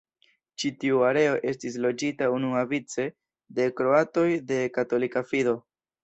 [0.61, 3.05] Ĉi-tiu areo estis loĝita unuavice
[3.59, 5.55] de kroatoj de katolika fido.